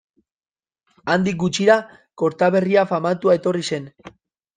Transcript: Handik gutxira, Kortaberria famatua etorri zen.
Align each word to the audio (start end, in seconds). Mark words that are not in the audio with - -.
Handik 1.15 1.37
gutxira, 1.43 1.75
Kortaberria 2.21 2.87
famatua 2.93 3.37
etorri 3.41 3.63
zen. 3.75 3.87